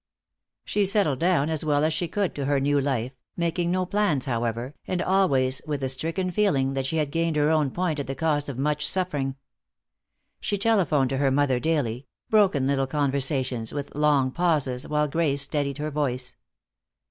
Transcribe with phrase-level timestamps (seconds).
[0.65, 4.25] She settled down as well as she could to her new life, making no plans,
[4.25, 8.07] however, and always with the stricken feeling that she had gained her own point at
[8.07, 9.35] the cost of much suffering.
[10.39, 15.77] She telephoned to her mother daily, broken little conversations with long pauses while Grace steadied
[15.77, 16.35] her voice.